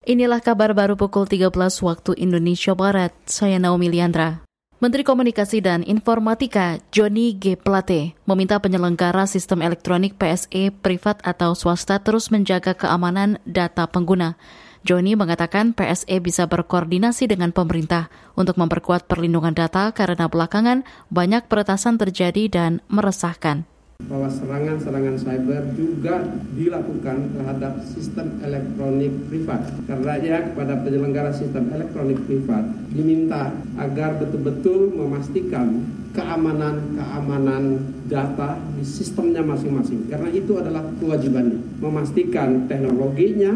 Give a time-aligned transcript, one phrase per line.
[0.00, 1.52] Inilah kabar baru pukul 13
[1.84, 3.12] waktu Indonesia Barat.
[3.28, 4.40] Saya Naomi Liandra.
[4.80, 7.52] Menteri Komunikasi dan Informatika Joni G.
[7.54, 14.40] Plate meminta penyelenggara sistem elektronik PSE privat atau swasta terus menjaga keamanan data pengguna.
[14.88, 20.82] Joni mengatakan PSE bisa berkoordinasi dengan pemerintah untuk memperkuat perlindungan data karena belakangan
[21.12, 23.69] banyak peretasan terjadi dan meresahkan
[24.06, 26.24] bahwa serangan-serangan cyber juga
[26.56, 29.70] dilakukan terhadap sistem elektronik privat.
[29.86, 39.46] Karena ya kepada penyelenggara sistem elektronik privat diminta agar betul-betul memastikan keamanan-keamanan data di sistemnya
[39.46, 40.10] masing-masing.
[40.10, 41.78] Karena itu adalah kewajibannya.
[41.78, 43.54] Memastikan teknologinya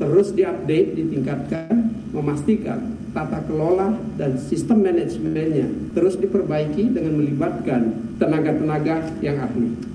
[0.00, 9.38] terus diupdate, ditingkatkan, memastikan tata kelola dan sistem manajemennya terus diperbaiki dengan melibatkan tenaga-tenaga yang
[9.38, 9.92] ahli.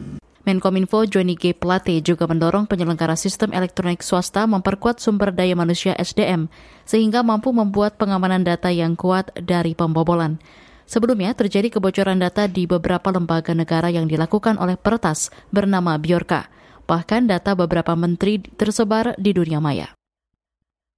[0.48, 1.52] Menkominfo Johnny G.
[1.52, 6.48] Plate juga mendorong penyelenggara sistem elektronik swasta memperkuat sumber daya manusia SDM
[6.88, 10.40] sehingga mampu membuat pengamanan data yang kuat dari pembobolan.
[10.88, 16.48] Sebelumnya terjadi kebocoran data di beberapa lembaga negara yang dilakukan oleh peretas bernama Biorka.
[16.88, 19.97] Bahkan data beberapa menteri tersebar di dunia maya.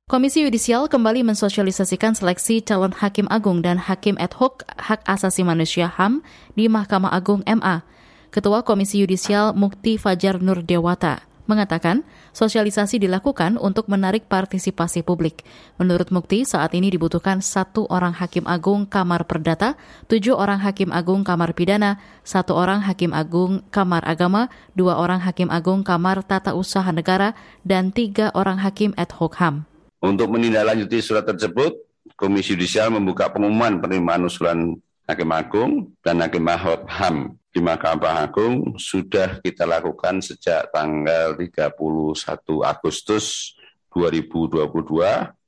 [0.09, 5.85] Komisi Yudisial kembali mensosialisasikan seleksi calon hakim agung dan hakim ad hoc hak asasi manusia
[5.85, 6.25] HAM
[6.57, 7.85] di Mahkamah Agung MA.
[8.33, 12.01] Ketua Komisi Yudisial Mukti Fajar Nur Dewata mengatakan
[12.33, 15.45] sosialisasi dilakukan untuk menarik partisipasi publik.
[15.77, 19.77] Menurut Mukti, saat ini dibutuhkan satu orang hakim agung kamar perdata,
[20.09, 25.53] tujuh orang hakim agung kamar pidana, satu orang hakim agung kamar agama, dua orang hakim
[25.53, 29.68] agung kamar tata usaha negara, dan tiga orang hakim ad hoc HAM.
[29.99, 31.75] Untuk menindaklanjuti surat tersebut,
[32.15, 34.75] Komisi Yudisial membuka pengumuman penerimaan usulan
[35.07, 35.71] Hakim Agung
[36.03, 41.73] dan Hakim HAM di Mahkamah Agung sudah kita lakukan sejak tanggal 31
[42.61, 43.57] Agustus
[43.89, 44.69] 2022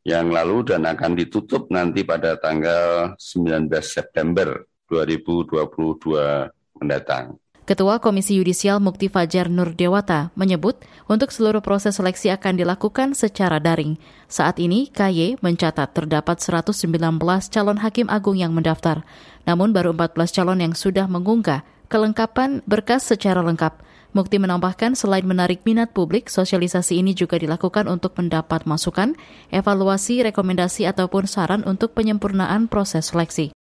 [0.10, 6.50] yang lalu dan akan ditutup nanti pada tanggal 19 September 2022
[6.82, 7.38] mendatang.
[7.72, 13.64] Ketua Komisi Yudisial Mukti Fajar Nur Dewata menyebut untuk seluruh proses seleksi akan dilakukan secara
[13.64, 13.96] daring.
[14.28, 16.76] Saat ini, KY mencatat terdapat 119
[17.48, 19.08] calon hakim agung yang mendaftar,
[19.48, 23.80] namun baru 14 calon yang sudah mengunggah kelengkapan berkas secara lengkap.
[24.12, 29.16] Mukti menambahkan selain menarik minat publik, sosialisasi ini juga dilakukan untuk mendapat masukan,
[29.48, 33.56] evaluasi, rekomendasi ataupun saran untuk penyempurnaan proses seleksi.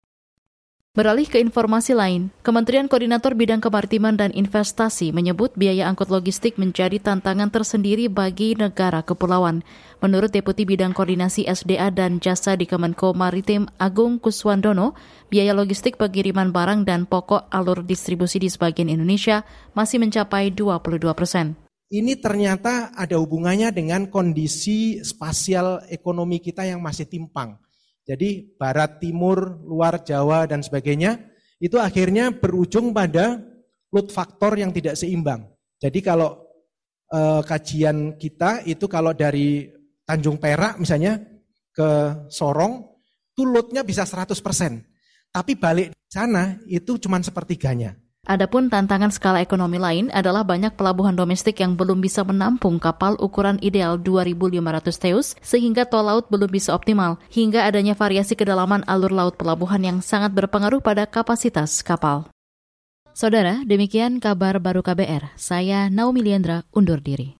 [0.90, 6.98] Beralih ke informasi lain, Kementerian Koordinator Bidang Kemaritiman dan Investasi menyebut biaya angkut logistik menjadi
[6.98, 9.62] tantangan tersendiri bagi negara kepulauan.
[10.02, 14.98] Menurut Deputi Bidang Koordinasi SDA dan Jasa di Kemenko Maritim Agung Kuswandono,
[15.30, 19.46] biaya logistik pengiriman barang dan pokok alur distribusi di sebagian Indonesia
[19.78, 21.54] masih mencapai 22 persen.
[21.86, 27.69] Ini ternyata ada hubungannya dengan kondisi spasial ekonomi kita yang masih timpang
[28.10, 31.30] jadi barat, timur, luar Jawa dan sebagainya
[31.62, 33.38] itu akhirnya berujung pada
[33.94, 35.46] load faktor yang tidak seimbang.
[35.78, 36.42] Jadi kalau
[37.14, 39.70] eh, kajian kita itu kalau dari
[40.02, 41.22] Tanjung Perak misalnya
[41.70, 42.82] ke Sorong
[43.30, 44.34] itu loadnya bisa 100%.
[45.30, 47.94] Tapi balik sana itu cuma sepertiganya.
[48.30, 53.58] Adapun tantangan skala ekonomi lain adalah banyak pelabuhan domestik yang belum bisa menampung kapal ukuran
[53.58, 59.34] ideal 2.500 teus sehingga tol laut belum bisa optimal, hingga adanya variasi kedalaman alur laut
[59.34, 62.30] pelabuhan yang sangat berpengaruh pada kapasitas kapal.
[63.10, 65.34] Saudara, demikian kabar baru KBR.
[65.34, 67.34] Saya Naomi Liandra, undur diri.